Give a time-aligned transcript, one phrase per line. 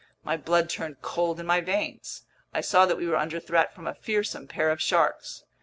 [0.23, 2.23] My blood turned cold in my veins!
[2.55, 5.43] I saw that we were under threat from a fearsome pair of sharks.